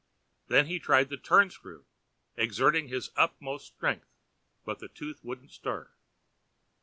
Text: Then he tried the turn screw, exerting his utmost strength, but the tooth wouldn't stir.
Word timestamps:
Then 0.47 0.65
he 0.65 0.79
tried 0.79 1.09
the 1.09 1.15
turn 1.17 1.51
screw, 1.51 1.85
exerting 2.35 2.87
his 2.87 3.11
utmost 3.15 3.67
strength, 3.67 4.09
but 4.65 4.79
the 4.79 4.87
tooth 4.87 5.23
wouldn't 5.23 5.51
stir. 5.51 5.91